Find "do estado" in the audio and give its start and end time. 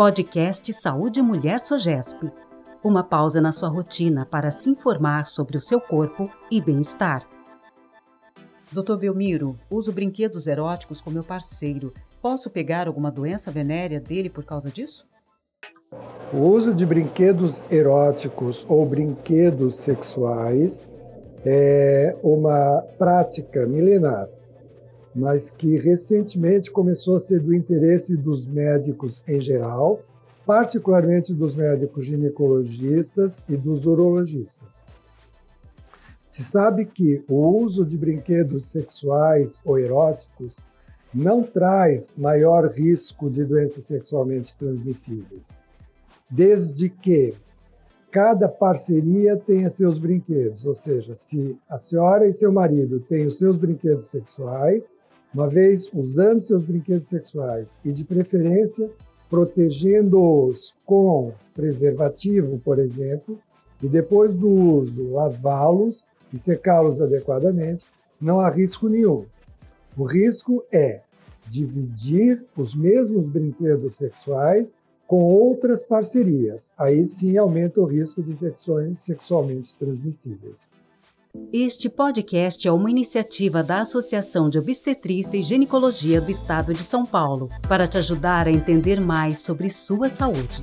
86.20-86.72